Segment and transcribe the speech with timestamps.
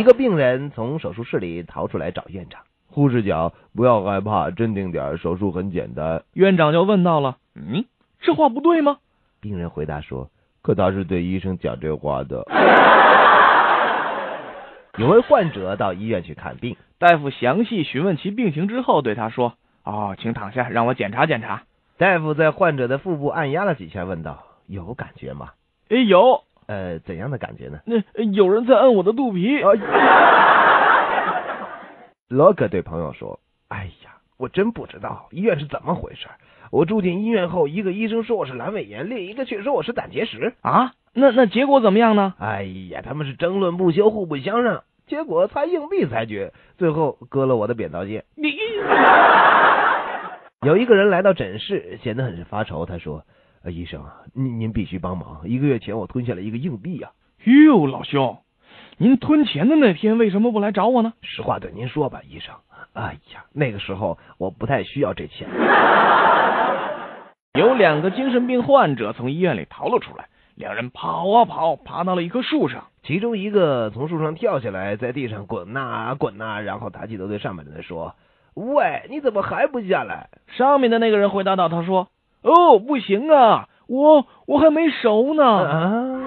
[0.00, 2.62] 一个病人从手术室里逃出来找院长。
[2.88, 7.84] 护士讲：“不要害怕，镇定点，手术很简单。”院长就问到了：“嗯，
[8.22, 8.96] 这话不对吗？”
[9.42, 10.30] 病人回答说
[10.62, 12.46] ：“可他是对医生讲这话的。
[14.96, 19.52] ”有位患者到医院去看病，大夫详细询问其病情之后，对他说
[19.84, 21.64] ：“哦，请躺下，让我检查检查。”
[21.98, 25.50] 大夫在患者的腹部按压了几下，问道：“有感觉吗
[25.90, 26.40] ？”“哎，有。
[26.70, 27.96] ”“呃，怎样的感觉呢？”“那
[28.32, 29.60] 有人在按我的肚皮。”
[32.28, 36.28] 罗格对朋友说：“哎呀，我真不知道医院是怎么回事。
[36.70, 40.54] 我住进医院后，一个医生说我是阑尾炎，另一个却说我是胆结石。
[40.60, 42.34] 啊，那那结果怎么样呢？
[42.38, 44.84] 哎呀，他们是争论不休，互不相让。
[45.08, 48.24] 结果猜硬币裁决，最后割了我的扁桃腺。
[48.36, 48.54] 你
[50.64, 52.86] 有一个人来到诊室，显得很是发愁。
[52.86, 53.24] 他说
[53.64, 55.42] ：‘医生，您您必须帮忙。
[55.44, 57.10] 一个月前我吞下了一个硬币啊。’
[57.44, 58.38] 哟，老兄。”
[58.96, 61.14] 您吞钱的那天为什么不来找我呢？
[61.22, 62.54] 实话对您说吧，医生。
[62.92, 65.48] 哎呀，那个时候我不太需要这钱。
[67.54, 72.84] 有两个精神病患者从医院里逃了出来，两人跑啊跑，爬到了一棵树上。
[73.02, 78.14] 其中一个从树上跳下来，在地上滚呐滚呐，然后抬起头对上面的人说
[78.54, 82.08] ：“喂，你怎么还不下来？”上面的那个人回答道：“他说，
[82.42, 86.20] 哦，不行啊，我我还没熟呢。”